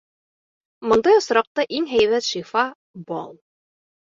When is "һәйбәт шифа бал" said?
1.91-3.29